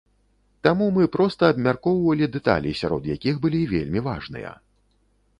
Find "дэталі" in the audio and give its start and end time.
2.35-2.71